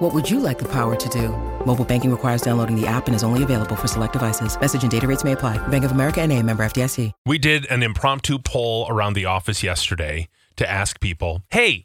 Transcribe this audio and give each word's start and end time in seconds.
What 0.00 0.14
would 0.14 0.30
you 0.30 0.40
like 0.40 0.58
the 0.58 0.68
power 0.68 0.96
to 0.96 1.08
do? 1.10 1.28
Mobile 1.66 1.84
banking 1.84 2.10
requires 2.10 2.40
downloading 2.40 2.74
the 2.74 2.86
app 2.86 3.06
and 3.06 3.14
is 3.14 3.22
only 3.22 3.42
available 3.42 3.76
for 3.76 3.86
select 3.86 4.14
devices. 4.14 4.58
Message 4.58 4.80
and 4.80 4.90
data 4.90 5.06
rates 5.06 5.24
may 5.24 5.32
apply. 5.32 5.58
Bank 5.68 5.84
of 5.84 5.90
America 5.92 6.22
and 6.22 6.32
a 6.32 6.42
member 6.42 6.64
FDIC. 6.64 7.12
We 7.26 7.36
did 7.36 7.66
an 7.66 7.82
impromptu 7.82 8.38
poll 8.38 8.86
around 8.88 9.12
the 9.12 9.26
office 9.26 9.62
yesterday 9.62 10.28
to 10.56 10.66
ask 10.66 11.00
people, 11.00 11.42
hey, 11.50 11.84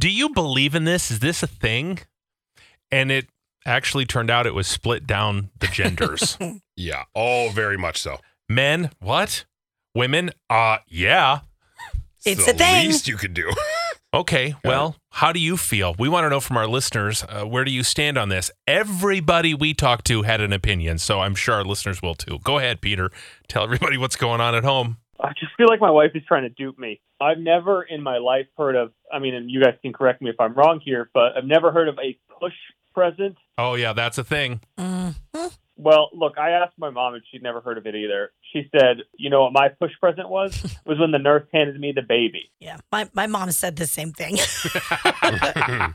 do 0.00 0.08
you 0.08 0.30
believe 0.30 0.74
in 0.74 0.84
this? 0.84 1.10
Is 1.10 1.18
this 1.18 1.42
a 1.42 1.46
thing? 1.46 1.98
And 2.90 3.10
it 3.12 3.26
actually 3.66 4.06
turned 4.06 4.30
out 4.30 4.46
it 4.46 4.54
was 4.54 4.66
split 4.66 5.06
down 5.06 5.50
the 5.58 5.66
genders. 5.66 6.38
Yeah. 6.78 7.04
Oh, 7.14 7.48
very 7.54 7.78
much 7.78 7.98
so. 7.98 8.18
Men, 8.50 8.90
what? 9.00 9.46
Women, 9.94 10.30
uh, 10.50 10.78
yeah. 10.86 11.40
It's 12.26 12.44
the 12.44 12.50
a 12.52 12.54
thing. 12.54 12.86
least 12.88 13.08
you 13.08 13.16
could 13.16 13.32
do. 13.32 13.50
Okay, 14.16 14.54
well, 14.64 14.96
how 15.10 15.30
do 15.30 15.38
you 15.38 15.58
feel? 15.58 15.94
We 15.98 16.08
want 16.08 16.24
to 16.24 16.30
know 16.30 16.40
from 16.40 16.56
our 16.56 16.66
listeners, 16.66 17.22
uh, 17.28 17.44
where 17.44 17.66
do 17.66 17.70
you 17.70 17.82
stand 17.82 18.16
on 18.16 18.30
this? 18.30 18.50
Everybody 18.66 19.52
we 19.52 19.74
talked 19.74 20.06
to 20.06 20.22
had 20.22 20.40
an 20.40 20.54
opinion, 20.54 20.96
so 20.96 21.20
I'm 21.20 21.34
sure 21.34 21.56
our 21.56 21.64
listeners 21.64 22.00
will 22.00 22.14
too. 22.14 22.38
Go 22.42 22.56
ahead, 22.56 22.80
Peter. 22.80 23.10
Tell 23.46 23.62
everybody 23.62 23.98
what's 23.98 24.16
going 24.16 24.40
on 24.40 24.54
at 24.54 24.64
home. 24.64 24.96
I 25.20 25.34
just 25.38 25.52
feel 25.58 25.66
like 25.68 25.82
my 25.82 25.90
wife 25.90 26.12
is 26.14 26.22
trying 26.26 26.44
to 26.44 26.48
dupe 26.48 26.78
me. 26.78 27.02
I've 27.20 27.36
never 27.36 27.82
in 27.82 28.02
my 28.02 28.16
life 28.16 28.46
heard 28.56 28.74
of, 28.74 28.92
I 29.12 29.18
mean, 29.18 29.34
and 29.34 29.50
you 29.50 29.62
guys 29.62 29.74
can 29.82 29.92
correct 29.92 30.22
me 30.22 30.30
if 30.30 30.36
I'm 30.40 30.54
wrong 30.54 30.80
here, 30.82 31.10
but 31.12 31.36
I've 31.36 31.44
never 31.44 31.70
heard 31.70 31.88
of 31.88 31.98
a 31.98 32.18
push 32.40 32.54
present. 32.94 33.36
Oh, 33.58 33.74
yeah, 33.74 33.92
that's 33.92 34.16
a 34.16 34.24
thing. 34.24 34.62
Well, 35.86 36.10
look, 36.12 36.36
I 36.36 36.50
asked 36.50 36.74
my 36.78 36.90
mom 36.90 37.14
and 37.14 37.22
she'd 37.30 37.44
never 37.44 37.60
heard 37.60 37.78
of 37.78 37.86
it 37.86 37.94
either. 37.94 38.32
She 38.52 38.68
said, 38.72 39.04
you 39.16 39.30
know 39.30 39.44
what 39.44 39.52
my 39.52 39.68
push 39.68 39.92
present 40.00 40.28
was? 40.28 40.60
was 40.84 40.98
when 40.98 41.12
the 41.12 41.18
nurse 41.20 41.46
handed 41.54 41.78
me 41.78 41.92
the 41.94 42.02
baby. 42.02 42.50
Yeah, 42.58 42.78
my, 42.90 43.08
my 43.14 43.28
mom 43.28 43.52
said 43.52 43.76
the 43.76 43.86
same 43.86 44.12
thing. 44.12 44.36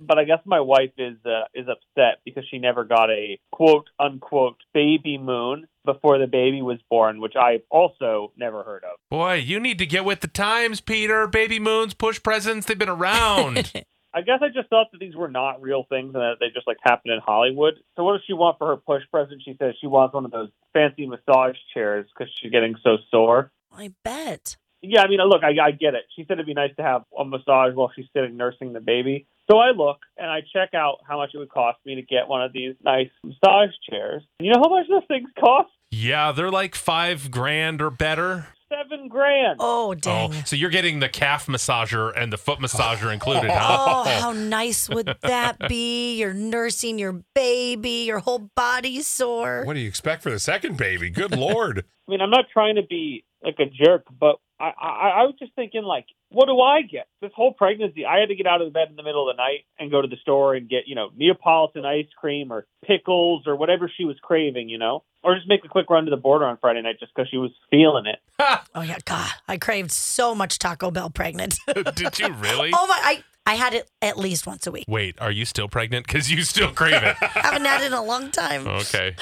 But 0.00 0.16
I 0.16 0.22
guess 0.22 0.38
my 0.44 0.60
wife 0.60 0.92
is 0.96 1.16
uh, 1.26 1.46
is 1.52 1.66
upset 1.66 2.20
because 2.24 2.44
she 2.48 2.60
never 2.60 2.84
got 2.84 3.10
a 3.10 3.36
quote 3.50 3.90
unquote 3.98 4.54
baby 4.72 5.18
moon 5.18 5.66
before 5.84 6.18
the 6.18 6.28
baby 6.28 6.62
was 6.62 6.78
born, 6.88 7.20
which 7.20 7.34
I've 7.34 7.62
also 7.68 8.32
never 8.36 8.62
heard 8.62 8.84
of. 8.84 9.00
Boy, 9.10 9.34
you 9.34 9.58
need 9.58 9.76
to 9.80 9.86
get 9.86 10.04
with 10.04 10.20
the 10.20 10.28
times, 10.28 10.80
Peter. 10.80 11.26
Baby 11.26 11.58
moons, 11.58 11.94
push 11.94 12.22
presents, 12.22 12.66
they've 12.66 12.78
been 12.78 12.88
around. 12.88 13.72
I 14.18 14.22
guess 14.22 14.40
I 14.42 14.48
just 14.48 14.68
thought 14.68 14.88
that 14.90 14.98
these 14.98 15.14
were 15.14 15.28
not 15.28 15.62
real 15.62 15.84
things 15.88 16.12
and 16.12 16.22
that 16.22 16.38
they 16.40 16.48
just 16.52 16.66
like 16.66 16.78
happen 16.82 17.12
in 17.12 17.20
Hollywood. 17.24 17.74
So 17.94 18.02
what 18.02 18.14
does 18.14 18.22
she 18.26 18.32
want 18.32 18.58
for 18.58 18.66
her 18.66 18.76
push 18.76 19.02
present? 19.12 19.42
She 19.44 19.54
says 19.60 19.74
she 19.80 19.86
wants 19.86 20.12
one 20.12 20.24
of 20.24 20.32
those 20.32 20.48
fancy 20.72 21.06
massage 21.06 21.54
chairs 21.72 22.04
because 22.12 22.32
she's 22.40 22.50
getting 22.50 22.74
so 22.82 22.96
sore. 23.12 23.52
I 23.72 23.92
bet. 24.02 24.56
Yeah, 24.82 25.02
I 25.02 25.08
mean, 25.08 25.20
look, 25.24 25.44
I, 25.44 25.54
I 25.62 25.70
get 25.70 25.94
it. 25.94 26.02
She 26.16 26.24
said 26.24 26.34
it'd 26.34 26.46
be 26.46 26.54
nice 26.54 26.74
to 26.78 26.82
have 26.82 27.02
a 27.16 27.24
massage 27.24 27.74
while 27.74 27.92
she's 27.94 28.06
sitting 28.12 28.36
nursing 28.36 28.72
the 28.72 28.80
baby. 28.80 29.28
So 29.48 29.58
I 29.58 29.70
look 29.70 29.98
and 30.16 30.28
I 30.28 30.40
check 30.52 30.74
out 30.74 30.98
how 31.06 31.18
much 31.18 31.30
it 31.32 31.38
would 31.38 31.48
cost 31.48 31.78
me 31.86 31.94
to 31.94 32.02
get 32.02 32.26
one 32.26 32.42
of 32.42 32.52
these 32.52 32.74
nice 32.84 33.10
massage 33.22 33.70
chairs. 33.88 34.24
You 34.40 34.52
know 34.52 34.60
how 34.60 34.70
much 34.70 34.86
those 34.88 35.06
things 35.06 35.30
cost? 35.38 35.70
yeah, 35.90 36.32
they're 36.32 36.50
like 36.50 36.74
five 36.74 37.30
grand 37.30 37.80
or 37.80 37.90
better. 37.90 38.48
Seven 38.70 39.08
grand. 39.08 39.56
Oh, 39.60 39.90
oh 39.90 39.94
dang. 39.94 40.30
Oh, 40.32 40.42
so 40.44 40.54
you're 40.54 40.70
getting 40.70 41.00
the 41.00 41.08
calf 41.08 41.46
massager 41.46 42.12
and 42.16 42.32
the 42.32 42.36
foot 42.36 42.58
massager 42.58 43.12
included, 43.12 43.50
huh? 43.50 44.04
Oh, 44.06 44.20
how 44.20 44.32
nice 44.32 44.88
would 44.88 45.14
that 45.22 45.56
be? 45.68 46.16
You're 46.18 46.34
nursing 46.34 46.98
your 46.98 47.22
baby, 47.34 48.04
your 48.04 48.18
whole 48.18 48.50
body's 48.54 49.06
sore. 49.06 49.64
what 49.64 49.74
do 49.74 49.80
you 49.80 49.88
expect 49.88 50.22
for 50.22 50.30
the 50.30 50.38
second 50.38 50.76
baby? 50.76 51.10
Good 51.10 51.36
lord. 51.36 51.78
I 52.08 52.10
mean, 52.10 52.20
I'm 52.20 52.30
not 52.30 52.46
trying 52.52 52.76
to 52.76 52.82
be 52.82 53.24
like 53.42 53.56
a 53.58 53.66
jerk, 53.66 54.04
but 54.18 54.36
I, 54.60 54.72
I, 54.80 55.08
I 55.08 55.22
was 55.22 55.34
just 55.38 55.54
thinking, 55.54 55.82
like, 55.82 56.06
what 56.30 56.46
do 56.46 56.60
I 56.60 56.82
get? 56.82 57.07
This 57.20 57.32
whole 57.34 57.52
pregnancy, 57.52 58.06
I 58.06 58.20
had 58.20 58.28
to 58.28 58.36
get 58.36 58.46
out 58.46 58.60
of 58.60 58.68
the 58.68 58.70
bed 58.70 58.88
in 58.90 58.96
the 58.96 59.02
middle 59.02 59.28
of 59.28 59.36
the 59.36 59.42
night 59.42 59.64
and 59.78 59.90
go 59.90 60.00
to 60.00 60.06
the 60.06 60.16
store 60.22 60.54
and 60.54 60.68
get, 60.68 60.86
you 60.86 60.94
know, 60.94 61.10
Neapolitan 61.16 61.84
ice 61.84 62.06
cream 62.16 62.52
or 62.52 62.64
pickles 62.86 63.44
or 63.46 63.56
whatever 63.56 63.90
she 63.94 64.04
was 64.04 64.16
craving, 64.22 64.68
you 64.68 64.78
know, 64.78 65.02
or 65.24 65.34
just 65.34 65.48
make 65.48 65.64
a 65.64 65.68
quick 65.68 65.90
run 65.90 66.04
to 66.04 66.10
the 66.10 66.16
border 66.16 66.44
on 66.44 66.58
Friday 66.60 66.80
night 66.80 67.00
just 67.00 67.12
because 67.14 67.28
she 67.28 67.36
was 67.36 67.50
feeling 67.70 68.06
it. 68.06 68.18
Oh, 68.40 68.60
oh 68.76 68.82
yeah, 68.82 68.98
God, 69.04 69.30
I 69.48 69.56
craved 69.56 69.90
so 69.90 70.32
much 70.32 70.60
Taco 70.60 70.92
Bell 70.92 71.10
pregnant. 71.10 71.58
Did 71.94 72.18
you 72.20 72.32
really? 72.34 72.70
oh 72.72 72.86
my, 72.86 73.00
I 73.02 73.24
I 73.46 73.54
had 73.54 73.74
it 73.74 73.90
at 74.00 74.16
least 74.16 74.46
once 74.46 74.66
a 74.66 74.70
week. 74.70 74.84
Wait, 74.86 75.20
are 75.20 75.32
you 75.32 75.44
still 75.44 75.68
pregnant? 75.68 76.06
Because 76.06 76.30
you 76.30 76.42
still 76.42 76.70
crave 76.70 77.02
it. 77.02 77.16
Haven't 77.16 77.64
had 77.64 77.82
it 77.82 77.86
in 77.86 77.92
a 77.94 78.04
long 78.04 78.30
time. 78.30 78.68
Okay. 78.68 79.16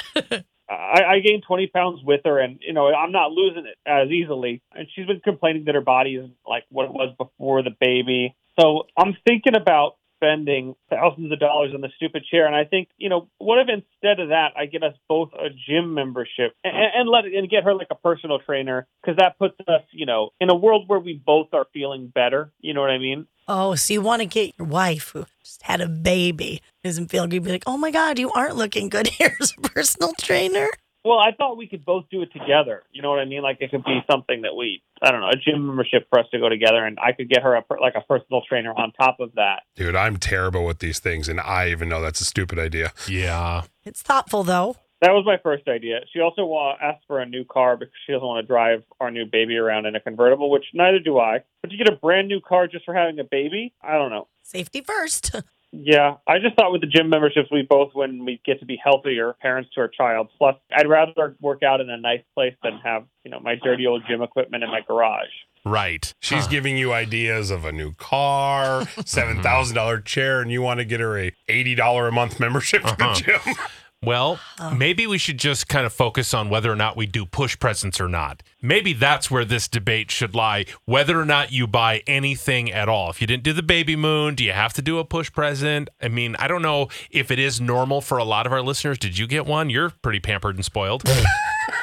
I, 0.69 1.03
I 1.09 1.21
gained 1.21 1.45
20 1.47 1.69
pounds 1.69 2.01
with 2.05 2.23
her, 2.25 2.39
and 2.39 2.59
you 2.61 2.73
know 2.73 2.87
I'm 2.93 3.13
not 3.13 3.31
losing 3.33 3.67
it 3.67 3.77
as 3.87 4.09
easily. 4.11 4.63
And 4.75 4.87
she's 4.95 5.07
been 5.07 5.21
complaining 5.21 5.65
that 5.67 5.75
her 5.75 5.81
body 5.81 6.17
isn't 6.17 6.37
like 6.47 6.65
what 6.71 6.87
it 6.87 6.93
was 6.93 7.15
before 7.19 7.63
the 7.63 7.71
baby. 7.81 8.35
So 8.59 8.85
I'm 8.97 9.17
thinking 9.27 9.55
about 9.55 9.97
spending 10.17 10.75
thousands 10.91 11.33
of 11.33 11.39
dollars 11.39 11.73
on 11.75 11.81
the 11.81 11.89
stupid 11.97 12.25
chair. 12.31 12.47
And 12.47 12.57
I 12.57 12.65
think 12.65 12.89
you 12.97 13.09
know 13.09 13.29
what 13.39 13.59
if 13.59 13.69
instead 13.69 14.21
of 14.21 14.29
that 14.31 14.53
I 14.57 14.67
get 14.67 14.83
us 14.83 14.95
both 15.09 15.31
a 15.35 15.49
gym 15.51 15.95
membership 15.95 16.55
and, 16.65 16.75
and 16.75 17.09
let 17.09 17.25
it, 17.25 17.35
and 17.35 17.49
get 17.49 17.65
her 17.65 17.75
like 17.75 17.89
a 17.91 17.95
personal 17.95 18.39
trainer 18.39 18.87
because 19.03 19.17
that 19.19 19.39
puts 19.39 19.57
us 19.69 19.83
you 19.93 20.07
know 20.07 20.31
in 20.41 20.51
a 20.51 20.55
world 20.55 20.85
where 20.87 21.01
we 21.01 21.21
both 21.25 21.49
are 21.53 21.67
feeling 21.73 22.11
better. 22.13 22.53
You 22.61 22.75
know 22.75 22.81
what 22.81 22.91
I 22.91 22.99
mean? 22.99 23.27
Oh, 23.49 23.77
so 23.77 23.93
you 23.93 24.03
want 24.03 24.23
to 24.23 24.27
get 24.27 24.55
your 24.59 24.67
wife 24.67 25.11
who 25.11 25.25
just 25.45 25.63
had 25.63 25.81
a 25.81 25.89
baby 25.89 26.63
doesn't 26.83 27.09
feel 27.09 27.27
good? 27.27 27.45
Be 27.45 27.53
like, 27.53 27.63
oh 27.67 27.77
my 27.77 27.93
God, 27.93 28.19
you 28.19 28.31
aren't 28.33 28.57
looking 28.57 28.89
good. 28.89 29.07
Here's 29.19 29.55
a 29.57 29.61
personal 29.61 30.13
trainer. 30.15 30.69
Well, 31.07 31.21
I 31.21 31.31
thought 31.31 31.57
we 31.57 31.69
could 31.69 31.85
both 31.85 32.07
do 32.11 32.23
it 32.23 32.33
together. 32.33 32.83
You 32.91 33.01
know 33.01 33.11
what 33.11 33.21
I 33.21 33.27
mean? 33.27 33.41
Like 33.41 33.59
it 33.61 33.71
could 33.71 33.85
be 33.85 34.01
something 34.11 34.43
that 34.43 34.57
we, 34.57 34.83
I 35.01 35.13
don't 35.13 35.21
know, 35.21 35.29
a 35.29 35.37
gym 35.37 35.65
membership 35.65 36.09
for 36.11 36.19
us 36.19 36.27
to 36.33 36.41
go 36.41 36.49
together, 36.49 36.85
and 36.85 36.99
I 36.99 37.13
could 37.13 37.31
get 37.31 37.45
her 37.45 37.55
a 37.55 37.63
like 37.81 37.95
a 37.95 38.01
personal 38.01 38.43
trainer 38.49 38.73
on 38.73 38.91
top 38.91 39.21
of 39.21 39.33
that. 39.37 39.63
Dude, 39.77 39.95
I'm 39.95 40.17
terrible 40.17 40.67
with 40.67 40.81
these 40.81 40.99
things, 40.99 41.29
and 41.29 41.39
I 41.39 41.69
even 41.69 41.89
know 41.89 42.03
that's 42.03 42.21
a 42.21 42.25
stupid 42.25 42.59
idea. 42.59 42.93
Yeah. 43.09 43.63
It's 43.85 44.03
thoughtful 44.03 44.43
though. 44.43 44.79
That 45.01 45.13
was 45.13 45.25
my 45.25 45.37
first 45.41 45.69
idea. 45.69 46.01
She 46.13 46.19
also 46.19 46.51
asked 46.83 47.05
for 47.07 47.21
a 47.21 47.27
new 47.27 47.45
car 47.45 47.77
because 47.77 47.95
she 48.05 48.13
doesn't 48.13 48.27
want 48.27 48.43
to 48.43 48.47
drive 48.47 48.83
our 48.99 49.13
new 49.13 49.27
baby 49.27 49.57
around 49.57 49.87
in 49.87 49.95
a 49.95 50.01
convertible, 50.01 50.51
which 50.51 50.65
neither 50.75 50.99
do 50.99 51.21
I. 51.21 51.45
But 51.63 51.71
to 51.71 51.77
get 51.77 51.89
a 51.89 51.95
brand 51.95 52.27
new 52.27 52.41
car 52.41 52.67
just 52.67 52.85
for 52.85 52.95
having 52.95 53.21
a 53.21 53.25
baby, 53.25 53.75
I 53.81 53.93
don't 53.93 54.11
know. 54.11 54.27
Safety 54.43 54.81
first. 54.81 55.37
Yeah, 55.73 56.17
I 56.27 56.39
just 56.39 56.57
thought 56.57 56.73
with 56.73 56.81
the 56.81 56.87
gym 56.87 57.11
memberships, 57.11 57.51
we 57.51 57.63
both 57.69 57.91
when 57.93 58.25
we 58.25 58.41
get 58.47 58.61
to 58.61 58.67
be 58.67 58.79
healthier 58.83 59.35
parents 59.43 59.71
to 59.75 59.81
our 59.81 59.89
child. 59.89 60.29
Plus, 60.39 60.55
I'd 60.75 60.89
rather 60.89 61.37
work 61.41 61.63
out 61.63 61.81
in 61.81 61.91
a 61.91 61.97
nice 61.99 62.23
place 62.35 62.55
than 62.63 62.79
have 62.85 63.05
you 63.25 63.31
know 63.31 63.41
my 63.41 63.57
dirty 63.57 63.87
old 63.87 64.03
gym 64.09 64.23
equipment 64.23 64.63
in 64.65 64.71
my 64.71 64.81
garage. 64.87 65.27
Right. 65.65 66.15
She's 66.21 66.45
Huh. 66.45 66.51
giving 66.51 66.79
you 66.79 66.93
ideas 66.93 67.51
of 67.51 67.65
a 67.65 67.73
new 67.73 67.93
car, 67.95 68.87
seven 69.05 69.43
thousand 69.43 69.75
dollar 69.75 70.01
chair, 70.01 70.41
and 70.41 70.51
you 70.51 70.63
want 70.63 70.79
to 70.79 70.85
get 70.85 71.01
her 71.01 71.19
a 71.19 71.33
eighty 71.49 71.75
dollar 71.75 72.07
a 72.09 72.13
month 72.13 72.39
membership 72.39 72.83
to 72.83 72.89
Uh-huh. 72.89 73.15
the 73.15 73.21
gym. 73.21 73.55
Well, 74.07 74.39
oh. 74.61 74.71
maybe 74.71 75.05
we 75.09 75.19
should 75.19 75.37
just 75.37 75.69
kind 75.69 75.85
of 75.85 75.93
focus 75.93 76.33
on 76.33 76.49
whether 76.49 76.71
or 76.71 76.77
not 76.77 76.97
we 76.97 77.07
do 77.07 77.27
push 77.27 77.59
presents 77.59 78.01
or 78.01 78.07
not. 78.07 78.41
Maybe 78.63 78.93
that's 78.93 79.33
where 79.33 79.45
this 79.45 79.67
debate 79.67 80.13
should 80.13 80.33
lie 80.33 80.67
whether 80.85 81.21
or 81.21 81.25
not 81.25 81.51
you 81.51 81.67
buy 81.67 82.05
anything 82.07 82.71
at 82.71 82.89
all. 82.89 83.11
If 83.11 83.21
you 83.21 83.27
didn't 83.27 83.43
do 83.43 83.53
the 83.53 83.65
baby 83.65 83.97
moon, 83.97 84.37
do 84.37 84.45
you 84.45 84.53
have 84.53 84.73
to 84.75 84.83
do 84.83 85.01
a 85.01 85.05
push 85.05 85.33
present? 85.33 85.89
I 86.01 86.07
mean, 86.07 86.37
I 86.39 86.47
don't 86.47 86.63
know 86.63 86.87
if 87.11 87.33
it 87.33 87.41
is 87.41 87.61
normal 87.61 88.01
for 88.01 88.19
a 88.19 88.25
lot 88.25 88.47
of 88.47 88.53
our 88.53 88.63
listeners. 88.63 88.97
Did 88.97 89.19
you 89.19 89.27
get 89.27 89.45
one? 89.45 89.71
You're 89.71 89.91
pretty 89.91 90.21
pampered 90.21 90.55
and 90.55 90.65
spoiled. 90.65 91.03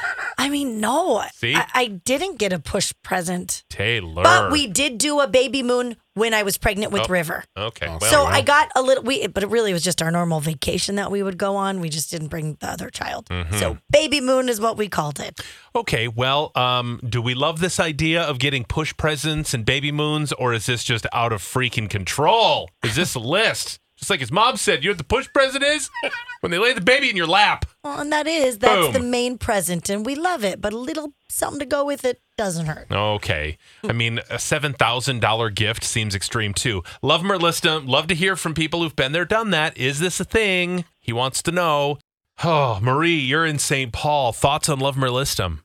I 0.44 0.48
mean, 0.50 0.80
no, 0.80 1.22
See? 1.34 1.54
I, 1.54 1.66
I 1.74 1.86
didn't 1.88 2.38
get 2.38 2.52
a 2.52 2.58
push 2.58 2.92
present, 3.02 3.64
Taylor. 3.70 4.22
but 4.22 4.52
we 4.52 4.66
did 4.66 4.98
do 4.98 5.20
a 5.20 5.26
baby 5.26 5.62
moon 5.62 5.96
when 6.14 6.32
I 6.32 6.42
was 6.44 6.56
pregnant 6.58 6.92
with 6.92 7.02
Oh, 7.02 7.12
River. 7.12 7.42
Okay. 7.56 7.88
Well, 7.88 8.00
so 8.00 8.24
well. 8.24 8.26
I 8.26 8.42
got 8.42 8.70
a 8.76 8.82
little, 8.82 9.02
we, 9.02 9.26
but 9.26 9.42
it 9.42 9.48
really 9.48 9.72
was 9.72 9.82
just 9.82 10.00
our 10.00 10.10
normal 10.10 10.38
vacation 10.40 10.94
that 10.96 11.10
we 11.10 11.22
would 11.22 11.38
go 11.38 11.56
on. 11.56 11.80
We 11.80 11.88
just 11.88 12.10
didn't 12.10 12.28
bring 12.28 12.56
the 12.60 12.68
other 12.68 12.88
child. 12.90 13.26
Mm-hmm. 13.30 13.56
So 13.58 13.78
baby 13.90 14.20
moon 14.20 14.48
is 14.48 14.60
what 14.60 14.76
we 14.76 14.88
called 14.88 15.18
it. 15.18 15.40
Okay, 15.74 16.06
well, 16.06 16.52
um, 16.54 17.00
do 17.08 17.20
we 17.20 17.34
love 17.34 17.58
this 17.58 17.80
idea 17.80 18.22
of 18.22 18.38
getting 18.38 18.64
push 18.64 18.96
presents 18.96 19.54
and 19.54 19.64
baby 19.64 19.90
moons, 19.90 20.32
or 20.34 20.52
is 20.54 20.66
this 20.66 20.84
just 20.84 21.06
out 21.12 21.32
of 21.32 21.42
freaking 21.42 21.90
control? 21.90 22.70
Is 22.84 22.94
this 22.94 23.14
a 23.16 23.20
list? 23.20 23.80
Just 23.96 24.10
like 24.10 24.20
his 24.20 24.32
mom 24.32 24.56
said, 24.56 24.82
you 24.82 24.90
know 24.90 24.92
what 24.92 24.98
the 24.98 25.04
push 25.04 25.32
present 25.32 25.62
is? 25.62 25.88
when 26.40 26.50
they 26.50 26.58
lay 26.58 26.72
the 26.72 26.80
baby 26.80 27.08
in 27.08 27.16
your 27.16 27.28
lap. 27.28 27.64
Well, 27.84 28.00
and 28.00 28.12
that 28.12 28.26
is, 28.26 28.58
that's 28.58 28.86
Boom. 28.86 28.92
the 28.92 29.00
main 29.00 29.38
present, 29.38 29.88
and 29.88 30.04
we 30.04 30.14
love 30.16 30.42
it, 30.44 30.60
but 30.60 30.72
a 30.72 30.78
little 30.78 31.12
something 31.28 31.60
to 31.60 31.66
go 31.66 31.84
with 31.84 32.04
it 32.04 32.20
doesn't 32.36 32.66
hurt. 32.66 32.88
Okay. 32.90 33.56
I 33.84 33.92
mean, 33.92 34.18
a 34.30 34.36
$7,000 34.36 35.54
gift 35.54 35.84
seems 35.84 36.14
extreme 36.14 36.52
too. 36.54 36.82
Love 37.02 37.22
'em 37.22 37.30
or 37.30 37.38
List 37.38 37.64
'em. 37.64 37.86
Love 37.86 38.08
to 38.08 38.14
hear 38.14 38.34
from 38.34 38.52
people 38.52 38.82
who've 38.82 38.96
been 38.96 39.12
there, 39.12 39.24
done 39.24 39.50
that. 39.50 39.76
Is 39.78 40.00
this 40.00 40.18
a 40.18 40.24
thing? 40.24 40.84
He 41.00 41.12
wants 41.12 41.40
to 41.42 41.52
know. 41.52 41.98
Oh, 42.42 42.80
Marie, 42.82 43.14
you're 43.20 43.46
in 43.46 43.60
St. 43.60 43.92
Paul. 43.92 44.32
Thoughts 44.32 44.68
on 44.68 44.80
Love 44.80 44.96
'em 44.96 45.04
or 45.04 45.10
List 45.10 45.38
'em? 45.38 45.62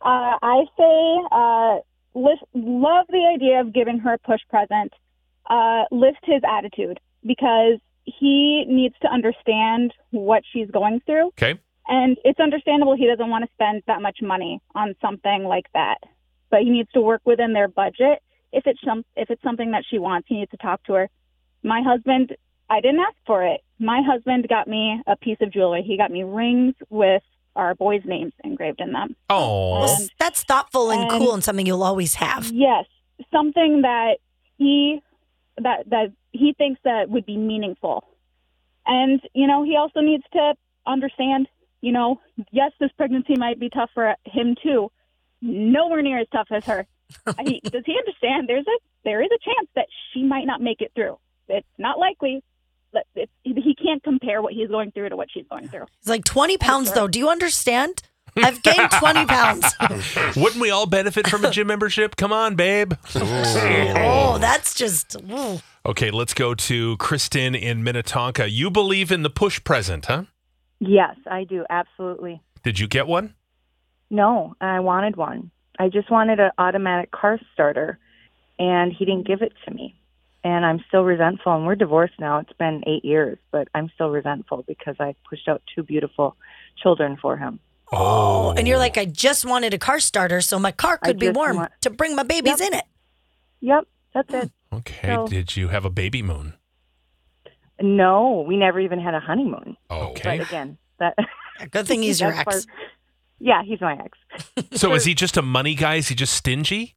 Uh, 0.00 0.34
I 0.42 0.64
say 0.76 1.18
uh, 1.30 1.78
lift, 2.14 2.42
love 2.54 3.06
the 3.10 3.24
idea 3.34 3.60
of 3.60 3.72
giving 3.72 3.98
her 3.98 4.14
a 4.14 4.18
push 4.18 4.40
present. 4.48 4.92
Uh, 5.48 5.84
lift 5.90 6.20
his 6.22 6.40
attitude 6.48 6.98
because 7.26 7.78
he 8.04 8.64
needs 8.68 8.94
to 9.02 9.08
understand 9.08 9.92
what 10.10 10.42
she's 10.52 10.70
going 10.70 11.00
through. 11.06 11.28
Okay. 11.28 11.58
And 11.88 12.16
it's 12.24 12.38
understandable 12.40 12.96
he 12.96 13.06
doesn't 13.06 13.28
want 13.28 13.44
to 13.44 13.50
spend 13.54 13.82
that 13.86 14.00
much 14.00 14.18
money 14.22 14.60
on 14.74 14.94
something 15.00 15.44
like 15.44 15.66
that. 15.74 15.98
But 16.50 16.60
he 16.60 16.70
needs 16.70 16.90
to 16.92 17.00
work 17.00 17.22
within 17.24 17.52
their 17.52 17.68
budget. 17.68 18.22
If 18.52 18.66
it's 18.66 18.80
some 18.84 19.04
if 19.16 19.30
it's 19.30 19.42
something 19.42 19.72
that 19.72 19.84
she 19.88 19.98
wants, 19.98 20.28
he 20.28 20.36
needs 20.36 20.50
to 20.52 20.56
talk 20.58 20.82
to 20.84 20.92
her. 20.94 21.10
My 21.62 21.82
husband, 21.84 22.36
I 22.70 22.80
didn't 22.80 23.00
ask 23.00 23.16
for 23.26 23.44
it. 23.44 23.60
My 23.78 24.00
husband 24.04 24.46
got 24.48 24.68
me 24.68 25.02
a 25.06 25.16
piece 25.16 25.38
of 25.40 25.52
jewelry. 25.52 25.82
He 25.82 25.96
got 25.96 26.10
me 26.10 26.22
rings 26.22 26.74
with 26.90 27.22
our 27.56 27.74
boys' 27.74 28.02
names 28.04 28.32
engraved 28.44 28.80
in 28.80 28.92
them. 28.92 29.16
Oh, 29.28 30.06
That's 30.18 30.44
thoughtful 30.44 30.90
and, 30.90 31.02
and- 31.02 31.10
cool 31.10 31.34
and 31.34 31.42
something 31.42 31.66
you'll 31.66 31.82
always 31.82 32.14
have. 32.14 32.50
Yes, 32.52 32.84
something 33.32 33.82
that 33.82 34.18
he 34.56 35.02
that 35.58 35.88
that 35.90 36.12
he 36.32 36.54
thinks 36.56 36.80
that 36.84 37.08
would 37.08 37.26
be 37.26 37.36
meaningful. 37.36 38.04
And 38.86 39.20
you 39.34 39.46
know, 39.46 39.62
he 39.64 39.76
also 39.76 40.00
needs 40.00 40.24
to 40.32 40.54
understand, 40.86 41.48
you 41.80 41.92
know, 41.92 42.20
yes, 42.50 42.72
this 42.80 42.90
pregnancy 42.96 43.36
might 43.36 43.60
be 43.60 43.68
tough 43.68 43.90
for 43.94 44.14
him 44.24 44.56
too. 44.62 44.90
Nowhere 45.40 46.02
near 46.02 46.20
as 46.20 46.28
tough 46.32 46.48
as 46.50 46.64
her. 46.66 46.86
he, 47.44 47.60
does 47.60 47.82
he 47.84 47.96
understand? 47.98 48.48
There's 48.48 48.66
a 48.66 48.78
there 49.04 49.22
is 49.22 49.28
a 49.34 49.38
chance 49.44 49.68
that 49.74 49.86
she 50.12 50.22
might 50.22 50.46
not 50.46 50.60
make 50.60 50.80
it 50.80 50.92
through. 50.94 51.18
It's 51.48 51.66
not 51.78 51.98
likely. 51.98 52.42
But 52.92 53.06
it's, 53.14 53.32
he 53.42 53.74
can't 53.74 54.02
compare 54.02 54.42
what 54.42 54.52
he's 54.52 54.68
going 54.68 54.92
through 54.92 55.08
to 55.08 55.16
what 55.16 55.28
she's 55.32 55.46
going 55.48 55.66
through. 55.68 55.86
It's 56.00 56.08
like 56.10 56.24
20 56.26 56.58
pounds, 56.58 56.92
though. 56.92 57.08
Do 57.08 57.18
you 57.18 57.30
understand? 57.30 58.02
I've 58.36 58.62
gained 58.62 58.90
20 58.90 59.26
pounds. 59.26 59.64
wouldn't 60.36 60.60
we 60.60 60.70
all 60.70 60.86
benefit 60.86 61.26
from 61.28 61.44
a 61.44 61.50
gym 61.50 61.66
membership? 61.66 62.16
Come 62.16 62.32
on, 62.32 62.54
babe. 62.54 62.94
Oh, 63.14 64.38
that's 64.38 64.74
just. 64.74 65.16
ooh. 65.30 65.60
Okay, 65.84 66.10
let's 66.10 66.32
go 66.32 66.54
to 66.54 66.96
Kristen 66.96 67.54
in 67.54 67.84
Minnetonka. 67.84 68.48
You 68.50 68.70
believe 68.70 69.12
in 69.12 69.22
the 69.22 69.30
push 69.30 69.62
present, 69.62 70.06
huh? 70.06 70.24
Yes, 70.80 71.16
I 71.30 71.44
do. 71.44 71.64
Absolutely. 71.68 72.40
Did 72.62 72.78
you 72.78 72.86
get 72.88 73.06
one? 73.06 73.34
No, 74.10 74.54
I 74.60 74.80
wanted 74.80 75.16
one. 75.16 75.50
I 75.78 75.88
just 75.88 76.10
wanted 76.10 76.40
an 76.40 76.50
automatic 76.58 77.10
car 77.10 77.38
starter, 77.52 77.98
and 78.58 78.92
he 78.92 79.04
didn't 79.04 79.26
give 79.26 79.42
it 79.42 79.52
to 79.66 79.74
me. 79.74 79.94
And 80.44 80.64
I'm 80.64 80.82
still 80.88 81.02
resentful. 81.04 81.54
And 81.54 81.66
we're 81.66 81.74
divorced 81.76 82.18
now. 82.18 82.38
It's 82.38 82.52
been 82.54 82.82
eight 82.86 83.04
years, 83.04 83.38
but 83.50 83.68
I'm 83.74 83.90
still 83.94 84.10
resentful 84.10 84.64
because 84.66 84.96
I 84.98 85.14
pushed 85.28 85.48
out 85.48 85.62
two 85.74 85.82
beautiful 85.82 86.36
children 86.82 87.16
for 87.20 87.36
him. 87.36 87.60
Oh, 87.92 88.52
and 88.56 88.66
you're 88.66 88.78
like, 88.78 88.96
I 88.96 89.04
just 89.04 89.44
wanted 89.44 89.74
a 89.74 89.78
car 89.78 90.00
starter 90.00 90.40
so 90.40 90.58
my 90.58 90.72
car 90.72 90.98
I 91.02 91.08
could 91.08 91.18
be 91.18 91.28
warm 91.28 91.56
want- 91.56 91.72
to 91.82 91.90
bring 91.90 92.16
my 92.16 92.22
babies 92.22 92.58
Yep. 92.60 92.68
in 92.72 92.78
it. 92.78 92.84
Yep, 93.60 93.84
that's 94.14 94.34
it. 94.34 94.50
Okay. 94.72 95.14
So- 95.14 95.26
Did 95.28 95.54
you 95.56 95.68
have 95.68 95.84
a 95.84 95.90
baby 95.90 96.22
moon? 96.22 96.54
No, 97.80 98.44
we 98.48 98.56
never 98.56 98.80
even 98.80 98.98
had 99.00 99.12
a 99.12 99.20
honeymoon. 99.20 99.76
Okay. 99.90 100.38
But 100.38 100.46
again, 100.48 100.78
that 100.98 101.14
Good 101.70 101.86
thing 101.86 102.02
he's 102.02 102.20
your 102.22 102.30
ex. 102.32 102.44
part- 102.44 102.66
yeah, 103.38 103.62
he's 103.62 103.80
my 103.82 103.98
ex. 103.98 104.18
So 104.80 104.94
is 104.94 105.04
he 105.04 105.14
just 105.14 105.36
a 105.36 105.42
money 105.42 105.74
guy? 105.74 105.96
Is 105.96 106.08
he 106.08 106.14
just 106.14 106.32
stingy? 106.32 106.94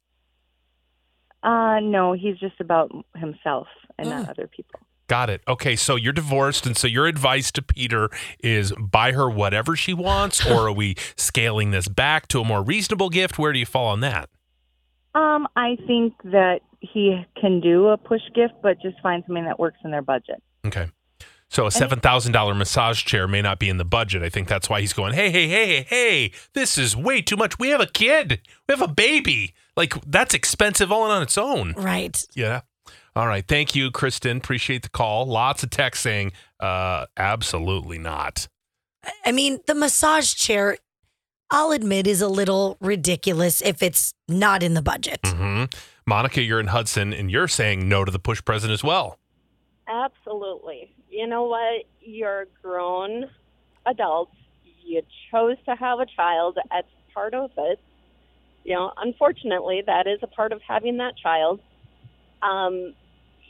Uh, 1.42 1.80
no, 1.80 2.12
he's 2.14 2.38
just 2.38 2.58
about 2.60 2.90
himself 3.14 3.66
and 3.98 4.08
Mm. 4.08 4.10
not 4.10 4.30
other 4.30 4.46
people. 4.48 4.80
Got 5.08 5.30
it. 5.30 5.42
Okay, 5.46 5.76
so 5.76 5.94
you're 5.94 6.12
divorced, 6.12 6.66
and 6.66 6.76
so 6.76 6.88
your 6.88 7.06
advice 7.06 7.52
to 7.52 7.62
Peter 7.62 8.10
is 8.42 8.72
buy 8.72 9.12
her 9.12 9.30
whatever 9.30 9.76
she 9.76 9.94
wants, 9.94 10.44
or 10.44 10.68
are 10.68 10.72
we 10.72 10.96
scaling 11.16 11.70
this 11.70 11.86
back 11.86 12.26
to 12.28 12.40
a 12.40 12.44
more 12.44 12.62
reasonable 12.62 13.08
gift? 13.08 13.38
Where 13.38 13.52
do 13.52 13.58
you 13.58 13.66
fall 13.66 13.86
on 13.86 14.00
that? 14.00 14.28
Um, 15.14 15.46
I 15.56 15.76
think 15.86 16.14
that 16.24 16.60
he 16.80 17.24
can 17.40 17.60
do 17.60 17.86
a 17.88 17.96
push 17.96 18.20
gift, 18.34 18.54
but 18.62 18.80
just 18.82 19.00
find 19.00 19.22
something 19.26 19.44
that 19.44 19.58
works 19.58 19.78
in 19.84 19.90
their 19.90 20.02
budget. 20.02 20.42
Okay. 20.66 20.88
So 21.48 21.66
a 21.66 21.70
seven 21.70 22.00
thousand 22.00 22.32
dollar 22.32 22.54
massage 22.54 23.04
chair 23.04 23.28
may 23.28 23.40
not 23.40 23.60
be 23.60 23.68
in 23.68 23.76
the 23.76 23.84
budget. 23.84 24.22
I 24.22 24.28
think 24.28 24.48
that's 24.48 24.68
why 24.68 24.80
he's 24.80 24.92
going, 24.92 25.14
hey, 25.14 25.30
hey, 25.30 25.46
hey, 25.46 25.82
hey, 25.82 26.32
this 26.54 26.76
is 26.76 26.96
way 26.96 27.22
too 27.22 27.36
much. 27.36 27.58
We 27.58 27.68
have 27.68 27.80
a 27.80 27.86
kid. 27.86 28.40
We 28.68 28.72
have 28.72 28.82
a 28.82 28.92
baby. 28.92 29.54
Like 29.76 29.94
that's 30.04 30.34
expensive 30.34 30.90
all 30.90 31.04
on 31.04 31.22
its 31.22 31.38
own. 31.38 31.72
Right. 31.76 32.22
Yeah. 32.34 32.62
All 33.16 33.26
right. 33.26 33.44
Thank 33.48 33.74
you, 33.74 33.90
Kristen. 33.90 34.36
Appreciate 34.36 34.82
the 34.82 34.90
call. 34.90 35.24
Lots 35.26 35.62
of 35.62 35.70
text 35.70 36.02
saying, 36.02 36.32
uh, 36.60 37.06
absolutely 37.16 37.98
not. 37.98 38.46
I 39.24 39.32
mean, 39.32 39.58
the 39.66 39.74
massage 39.74 40.34
chair, 40.34 40.76
I'll 41.50 41.72
admit, 41.72 42.06
is 42.06 42.20
a 42.20 42.28
little 42.28 42.76
ridiculous 42.78 43.62
if 43.62 43.82
it's 43.82 44.12
not 44.28 44.62
in 44.62 44.74
the 44.74 44.82
budget. 44.82 45.20
hmm 45.24 45.64
Monica, 46.06 46.42
you're 46.42 46.60
in 46.60 46.68
Hudson, 46.68 47.12
and 47.12 47.30
you're 47.30 47.48
saying 47.48 47.88
no 47.88 48.04
to 48.04 48.12
the 48.12 48.18
push 48.18 48.44
present 48.44 48.72
as 48.72 48.84
well. 48.84 49.18
Absolutely. 49.88 50.92
You 51.10 51.26
know 51.26 51.44
what? 51.44 51.84
You're 52.00 52.46
grown 52.62 53.24
adults. 53.86 54.36
You 54.84 55.02
chose 55.32 55.56
to 55.64 55.74
have 55.74 56.00
a 56.00 56.06
child. 56.06 56.58
That's 56.70 56.86
part 57.14 57.32
of 57.34 57.50
it. 57.56 57.80
You 58.62 58.74
know, 58.74 58.92
unfortunately, 58.98 59.82
that 59.86 60.06
is 60.06 60.18
a 60.22 60.26
part 60.26 60.52
of 60.52 60.60
having 60.66 60.98
that 60.98 61.16
child. 61.16 61.60
Um, 62.42 62.94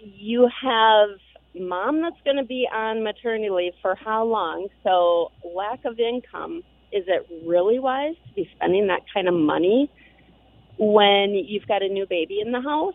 you 0.01 0.49
have 0.63 1.11
mom 1.59 2.03
that's 2.03 2.21
going 2.25 2.37
to 2.37 2.45
be 2.45 2.69
on 2.73 3.03
maternity 3.03 3.51
leave 3.51 3.73
for 3.81 3.95
how 3.95 4.25
long? 4.25 4.69
So, 4.85 5.33
lack 5.45 5.85
of 5.85 5.99
income. 5.99 6.63
Is 6.93 7.05
it 7.09 7.27
really 7.45 7.79
wise 7.79 8.15
to 8.29 8.35
be 8.35 8.49
spending 8.57 8.87
that 8.87 9.03
kind 9.13 9.29
of 9.29 9.35
money 9.35 9.91
when 10.79 11.31
you've 11.35 11.67
got 11.67 11.83
a 11.83 11.89
new 11.89 12.07
baby 12.07 12.41
in 12.41 12.53
the 12.53 12.61
house? 12.61 12.95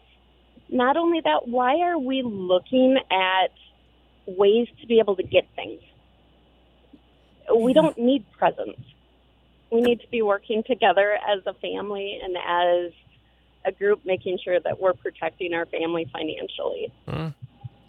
Not 0.70 0.96
only 0.96 1.20
that, 1.24 1.48
why 1.48 1.82
are 1.82 2.00
we 2.00 2.22
looking 2.24 2.98
at 3.12 3.52
ways 4.26 4.68
to 4.80 4.88
be 4.88 5.00
able 5.00 5.18
to 5.18 5.24
get 5.24 5.46
things? 5.56 5.82
We 7.54 7.74
don't 7.74 7.98
need 7.98 8.26
presents. 8.32 8.80
We 9.72 9.82
need 9.82 10.00
to 10.02 10.08
be 10.08 10.22
working 10.22 10.64
together 10.66 11.18
as 11.28 11.46
a 11.46 11.54
family 11.56 12.20
and 12.24 12.38
as 12.38 12.94
a 13.66 13.72
group, 13.72 14.02
making 14.06 14.40
sure 14.44 14.60
that 14.60 14.80
we're 14.80 14.94
protecting 14.94 15.54
our 15.54 15.66
family 15.66 16.10
financially. 16.12 16.92
Hmm. 17.08 17.28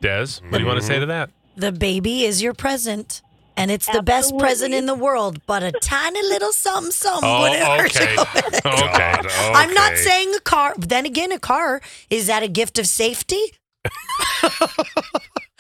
Des, 0.01 0.41
what 0.49 0.59
do 0.59 0.61
you 0.61 0.67
want 0.67 0.81
to 0.81 0.87
say 0.87 0.95
to 0.95 1.01
mm-hmm. 1.01 1.09
that? 1.09 1.31
The 1.57 1.73
baby 1.73 2.25
is 2.25 2.43
your 2.43 2.55
present. 2.55 3.23
And 3.55 3.71
it's 3.71 3.87
the 3.87 4.03
best 4.03 4.37
present 4.39 4.73
in 4.73 4.87
the 4.87 4.95
world, 4.95 5.45
but 5.47 5.63
a 5.63 5.73
tiny 5.73 6.23
little 6.23 6.53
something, 6.53 6.91
something 6.91 7.29
Oh, 7.29 7.43
wouldn't 7.43 7.63
hurt 7.63 7.95
okay. 7.95 8.15
you. 8.15 8.19
Okay. 8.65 9.13
God, 9.23 9.27
I'm 9.55 9.75
not 9.75 9.99
saying 9.99 10.35
a 10.35 10.41
car. 10.41 10.75
Then 10.79 11.05
again, 11.05 11.33
a 11.33 11.39
car 11.39 11.83
is 12.09 12.29
that 12.29 12.43
a 12.43 12.49
gift 12.49 12.79
of 12.79 12.87
safety? 12.87 13.53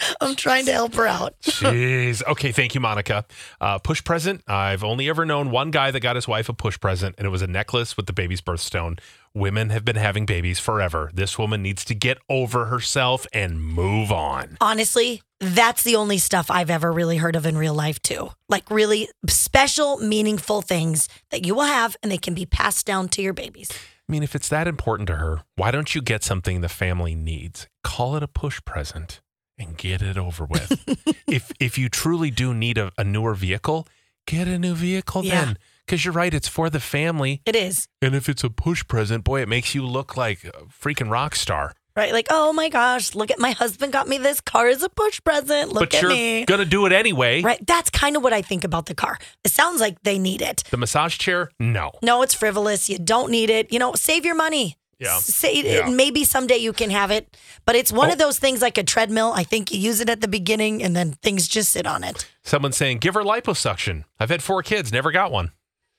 I'm 0.20 0.34
trying 0.34 0.66
to 0.66 0.72
help 0.72 0.94
her 0.94 1.06
out. 1.06 1.34
Jeez. 1.42 2.22
Okay. 2.26 2.52
Thank 2.52 2.74
you, 2.74 2.80
Monica. 2.80 3.24
Uh, 3.60 3.78
push 3.78 4.02
present. 4.02 4.42
I've 4.46 4.84
only 4.84 5.08
ever 5.08 5.24
known 5.24 5.50
one 5.50 5.70
guy 5.70 5.90
that 5.90 6.00
got 6.00 6.16
his 6.16 6.28
wife 6.28 6.48
a 6.48 6.52
push 6.52 6.78
present, 6.78 7.14
and 7.18 7.26
it 7.26 7.30
was 7.30 7.42
a 7.42 7.46
necklace 7.46 7.96
with 7.96 8.06
the 8.06 8.12
baby's 8.12 8.40
birthstone. 8.40 8.98
Women 9.34 9.70
have 9.70 9.84
been 9.84 9.96
having 9.96 10.26
babies 10.26 10.58
forever. 10.58 11.10
This 11.14 11.38
woman 11.38 11.62
needs 11.62 11.84
to 11.86 11.94
get 11.94 12.18
over 12.28 12.66
herself 12.66 13.26
and 13.32 13.62
move 13.62 14.12
on. 14.12 14.58
Honestly, 14.60 15.22
that's 15.40 15.82
the 15.82 15.96
only 15.96 16.18
stuff 16.18 16.50
I've 16.50 16.70
ever 16.70 16.92
really 16.92 17.16
heard 17.16 17.34
of 17.34 17.46
in 17.46 17.56
real 17.56 17.74
life, 17.74 18.00
too. 18.02 18.30
Like 18.48 18.70
really 18.70 19.08
special, 19.28 19.96
meaningful 19.98 20.60
things 20.60 21.08
that 21.30 21.46
you 21.46 21.54
will 21.54 21.64
have 21.64 21.96
and 22.02 22.12
they 22.12 22.18
can 22.18 22.34
be 22.34 22.44
passed 22.44 22.84
down 22.84 23.08
to 23.10 23.22
your 23.22 23.32
babies. 23.32 23.70
I 24.06 24.12
mean, 24.12 24.22
if 24.22 24.34
it's 24.34 24.48
that 24.50 24.68
important 24.68 25.06
to 25.06 25.16
her, 25.16 25.42
why 25.56 25.70
don't 25.70 25.94
you 25.94 26.02
get 26.02 26.22
something 26.22 26.60
the 26.60 26.68
family 26.68 27.14
needs? 27.14 27.66
Call 27.82 28.16
it 28.16 28.22
a 28.22 28.28
push 28.28 28.62
present 28.66 29.22
and 29.62 29.76
get 29.76 30.02
it 30.02 30.18
over 30.18 30.44
with. 30.44 30.82
if 31.26 31.52
if 31.60 31.78
you 31.78 31.88
truly 31.88 32.30
do 32.30 32.52
need 32.52 32.78
a, 32.78 32.92
a 32.98 33.04
newer 33.04 33.34
vehicle, 33.34 33.86
get 34.26 34.48
a 34.48 34.58
new 34.58 34.74
vehicle 34.74 35.24
Yeah. 35.24 35.44
then. 35.44 35.58
Because 35.86 36.04
you're 36.04 36.14
right, 36.14 36.32
it's 36.32 36.46
for 36.48 36.70
the 36.70 36.78
family. 36.80 37.42
It 37.44 37.56
is. 37.56 37.88
And 38.00 38.14
if 38.14 38.28
it's 38.28 38.44
a 38.44 38.50
push 38.50 38.86
present, 38.86 39.24
boy, 39.24 39.42
it 39.42 39.48
makes 39.48 39.74
you 39.74 39.84
look 39.84 40.16
like 40.16 40.44
a 40.44 40.52
freaking 40.66 41.10
rock 41.10 41.34
star. 41.34 41.74
Right? 41.94 42.12
Like, 42.12 42.28
oh 42.30 42.52
my 42.54 42.68
gosh, 42.70 43.14
look 43.14 43.30
at 43.30 43.38
my 43.38 43.50
husband 43.50 43.92
got 43.92 44.08
me 44.08 44.16
this 44.16 44.40
car 44.40 44.68
as 44.68 44.82
a 44.82 44.88
push 44.88 45.20
present. 45.22 45.72
Look 45.72 45.90
but 45.90 45.94
at 45.94 46.02
you're 46.16 46.46
gonna 46.46 46.64
do 46.64 46.86
it 46.86 46.92
anyway. 46.92 47.42
Right? 47.42 47.60
That's 47.66 47.90
kind 47.90 48.16
of 48.16 48.22
what 48.22 48.32
I 48.32 48.40
think 48.40 48.64
about 48.64 48.86
the 48.86 48.94
car. 48.94 49.18
It 49.44 49.50
sounds 49.50 49.80
like 49.80 50.02
they 50.02 50.18
need 50.18 50.40
it. 50.40 50.62
The 50.70 50.78
massage 50.78 51.18
chair, 51.18 51.50
no. 51.58 51.90
No, 52.02 52.22
it's 52.22 52.32
frivolous. 52.32 52.88
You 52.88 52.98
don't 52.98 53.30
need 53.30 53.50
it. 53.50 53.70
You 53.72 53.78
know, 53.78 53.92
save 53.94 54.24
your 54.24 54.36
money. 54.36 54.78
Yeah. 55.02 55.18
Say 55.18 55.62
Yeah. 55.64 55.88
maybe 55.90 56.24
someday 56.24 56.58
you 56.58 56.72
can 56.72 56.90
have 56.90 57.10
it, 57.10 57.36
but 57.66 57.74
it's 57.74 57.92
one 57.92 58.08
Oh. 58.10 58.12
of 58.12 58.18
those 58.18 58.38
things 58.38 58.62
like 58.62 58.78
a 58.78 58.84
treadmill. 58.84 59.32
I 59.34 59.42
think 59.44 59.72
you 59.72 59.78
use 59.80 60.00
it 60.00 60.08
at 60.08 60.20
the 60.20 60.28
beginning 60.28 60.82
and 60.82 60.94
then 60.94 61.12
things 61.22 61.48
just 61.48 61.70
sit 61.72 61.86
on 61.86 62.04
it. 62.04 62.28
Someone's 62.44 62.76
saying, 62.76 62.98
give 62.98 63.14
her 63.14 63.22
liposuction. 63.22 64.04
I've 64.20 64.30
had 64.30 64.42
four 64.42 64.62
kids, 64.62 64.92
never 64.92 65.10
got 65.10 65.32
one. 65.32 65.52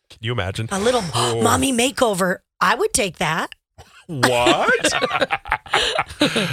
Can 0.09 0.19
you 0.21 0.31
imagine? 0.31 0.69
A 0.71 0.79
little 0.79 1.03
Oh. 1.13 1.41
mommy 1.41 1.73
makeover. 1.73 2.37
I 2.61 2.75
would 2.75 2.93
take 2.93 3.17
that. 3.17 3.49
What? 4.07 4.93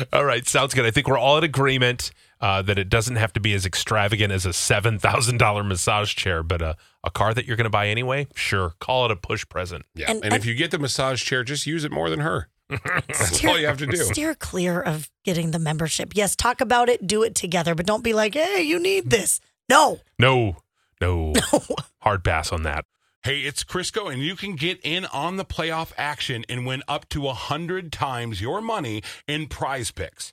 all 0.12 0.24
right, 0.24 0.46
sounds 0.46 0.74
good. 0.74 0.86
I 0.86 0.90
think 0.90 1.08
we're 1.08 1.18
all 1.18 1.38
in 1.38 1.44
agreement. 1.44 2.10
Uh, 2.40 2.62
that 2.62 2.78
it 2.78 2.88
doesn't 2.88 3.16
have 3.16 3.34
to 3.34 3.40
be 3.40 3.52
as 3.52 3.66
extravagant 3.66 4.32
as 4.32 4.46
a 4.46 4.52
seven 4.54 4.98
thousand 4.98 5.36
dollar 5.38 5.62
massage 5.62 6.14
chair, 6.14 6.42
but 6.42 6.62
a 6.62 6.74
a 7.04 7.10
car 7.10 7.34
that 7.34 7.44
you're 7.46 7.56
going 7.56 7.64
to 7.64 7.70
buy 7.70 7.88
anyway. 7.88 8.26
Sure, 8.34 8.72
call 8.80 9.04
it 9.04 9.10
a 9.10 9.16
push 9.16 9.46
present. 9.48 9.84
Yeah. 9.94 10.10
And- 10.10 10.24
And, 10.24 10.34
if 10.34 10.46
you 10.46 10.54
get 10.54 10.70
the 10.70 10.78
massage 10.78 11.22
chair, 11.22 11.44
just 11.44 11.66
use 11.66 11.84
it 11.84 11.92
more 11.92 12.08
than 12.08 12.20
her. 12.20 12.48
That's 12.68 13.44
all 13.44 13.58
you 13.58 13.66
have 13.66 13.78
to 13.78 13.86
do. 13.86 13.96
Steer 13.96 14.34
clear 14.34 14.80
of 14.80 15.10
getting 15.24 15.50
the 15.50 15.58
membership. 15.58 16.12
Yes, 16.14 16.34
talk 16.36 16.60
about 16.60 16.88
it, 16.88 17.06
do 17.06 17.22
it 17.22 17.34
together, 17.34 17.74
but 17.74 17.84
don't 17.84 18.04
be 18.04 18.12
like, 18.14 18.34
hey, 18.34 18.62
you 18.62 18.78
need 18.78 19.10
this. 19.10 19.40
No. 19.68 20.00
No, 20.18 20.56
no, 21.00 21.32
hard 22.00 22.22
pass 22.24 22.52
on 22.52 22.62
that. 22.62 22.84
Hey, 23.22 23.40
it's 23.40 23.64
Crisco, 23.64 24.10
and 24.10 24.22
you 24.22 24.34
can 24.34 24.56
get 24.56 24.80
in 24.82 25.04
on 25.06 25.36
the 25.36 25.44
playoff 25.44 25.92
action 25.98 26.42
and 26.48 26.64
win 26.64 26.82
up 26.88 27.06
to 27.10 27.20
100 27.20 27.92
times 27.92 28.40
your 28.40 28.62
money 28.62 29.02
in 29.28 29.46
PrizePicks. 29.46 30.32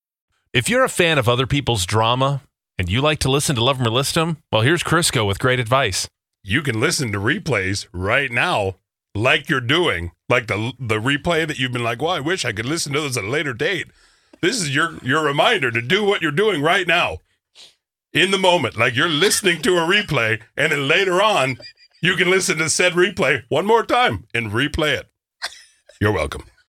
If 0.53 0.67
you're 0.67 0.83
a 0.83 0.89
fan 0.89 1.17
of 1.17 1.29
other 1.29 1.47
people's 1.47 1.85
drama 1.85 2.41
and 2.77 2.89
you 2.89 2.99
like 2.99 3.19
to 3.19 3.31
listen 3.31 3.55
to 3.55 3.63
Love 3.63 3.79
'em 3.79 3.87
or 3.87 3.89
List 3.89 4.17
'em, 4.17 4.37
well, 4.51 4.63
here's 4.63 4.83
Crisco 4.83 5.25
with 5.25 5.39
great 5.39 5.61
advice. 5.61 6.09
You 6.43 6.61
can 6.61 6.77
listen 6.77 7.13
to 7.13 7.19
replays 7.19 7.87
right 7.93 8.29
now, 8.29 8.75
like 9.15 9.47
you're 9.47 9.61
doing, 9.61 10.11
like 10.27 10.47
the 10.47 10.73
the 10.77 10.99
replay 10.99 11.47
that 11.47 11.57
you've 11.57 11.71
been 11.71 11.85
like, 11.85 12.01
well, 12.01 12.11
I 12.11 12.19
wish 12.19 12.43
I 12.43 12.51
could 12.51 12.65
listen 12.65 12.91
to 12.91 12.99
this 12.99 13.15
at 13.15 13.23
a 13.23 13.29
later 13.29 13.53
date. 13.53 13.87
This 14.41 14.57
is 14.61 14.75
your 14.75 14.97
your 15.01 15.23
reminder 15.23 15.71
to 15.71 15.81
do 15.81 16.03
what 16.03 16.21
you're 16.21 16.31
doing 16.33 16.61
right 16.61 16.85
now, 16.87 17.19
in 18.11 18.31
the 18.31 18.37
moment, 18.37 18.75
like 18.75 18.93
you're 18.93 19.07
listening 19.07 19.61
to 19.61 19.77
a 19.77 19.87
replay, 19.87 20.41
and 20.57 20.73
then 20.73 20.85
later 20.85 21.21
on, 21.21 21.59
you 22.01 22.17
can 22.17 22.29
listen 22.29 22.57
to 22.57 22.69
said 22.69 22.91
replay 22.93 23.43
one 23.47 23.65
more 23.65 23.85
time 23.85 24.27
and 24.33 24.51
replay 24.51 24.97
it. 24.97 25.09
You're 26.01 26.11
welcome. 26.11 26.43